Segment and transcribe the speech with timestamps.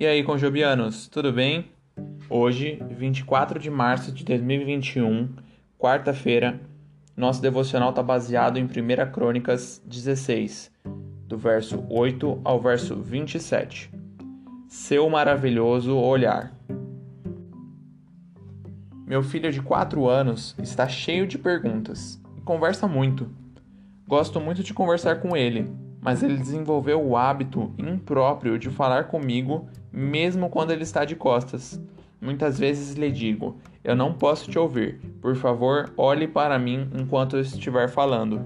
[0.00, 1.66] E aí, conjobianos, tudo bem?
[2.30, 5.28] Hoje, 24 de março de 2021,
[5.78, 6.58] quarta-feira,
[7.14, 10.72] nosso devocional está baseado em 1 Crônicas 16,
[11.26, 13.90] do verso 8 ao verso 27.
[14.68, 16.50] Seu maravilhoso olhar.
[19.06, 23.28] Meu filho de 4 anos está cheio de perguntas e conversa muito.
[24.08, 29.68] Gosto muito de conversar com ele, mas ele desenvolveu o hábito impróprio de falar comigo
[29.92, 31.80] mesmo quando ele está de costas.
[32.20, 35.00] Muitas vezes lhe digo: Eu não posso te ouvir.
[35.20, 38.44] Por favor, olhe para mim enquanto eu estiver falando.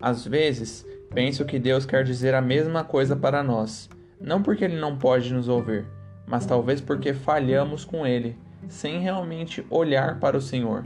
[0.00, 3.88] Às vezes, penso que Deus quer dizer a mesma coisa para nós,
[4.20, 5.86] não porque ele não pode nos ouvir,
[6.26, 8.36] mas talvez porque falhamos com ele,
[8.68, 10.84] sem realmente olhar para o Senhor.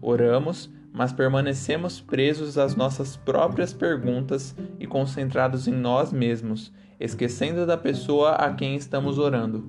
[0.00, 7.76] Oramos, mas permanecemos presos às nossas próprias perguntas e concentrados em nós mesmos, esquecendo da
[7.76, 9.68] pessoa a quem estamos orando.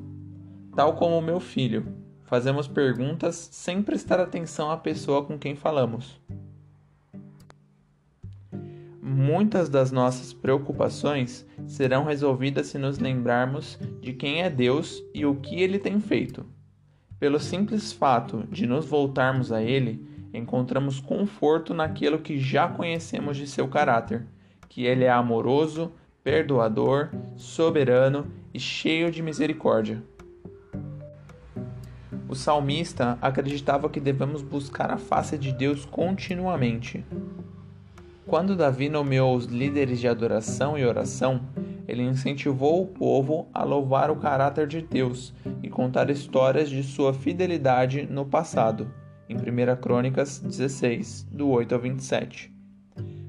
[0.76, 1.88] Tal como meu filho,
[2.26, 6.22] fazemos perguntas sem prestar atenção à pessoa com quem falamos.
[9.02, 15.34] Muitas das nossas preocupações serão resolvidas se nos lembrarmos de quem é Deus e o
[15.34, 16.46] que ele tem feito.
[17.20, 23.48] Pelo simples fato de nos voltarmos a Ele, encontramos conforto naquilo que já conhecemos de
[23.48, 24.26] seu caráter,
[24.68, 25.92] que ele é amoroso,
[26.24, 30.04] perdoador, soberano e cheio de misericórdia.
[32.28, 37.06] O salmista acreditava que devemos buscar a face de Deus continuamente.
[38.26, 41.42] Quando Davi nomeou os líderes de adoração e oração,
[41.88, 47.14] ele incentivou o povo a louvar o caráter de Deus e contar histórias de sua
[47.14, 48.92] fidelidade no passado
[49.30, 52.54] em 1 Crônicas 16, do 8 ao 27.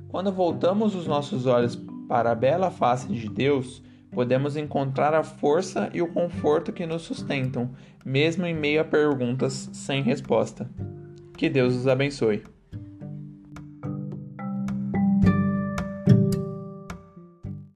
[0.08, 1.76] Quando voltamos os nossos olhos
[2.08, 7.02] para a bela face de Deus, podemos encontrar a força e o conforto que nos
[7.02, 7.70] sustentam,
[8.04, 10.70] mesmo em meio a perguntas sem resposta.
[11.36, 12.42] Que Deus os abençoe.